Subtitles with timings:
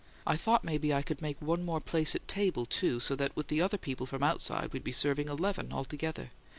[0.25, 3.49] I thought maybe I could make one more place at table, too, so that with
[3.49, 6.31] the other people from outside we'd be serving eleven altogether.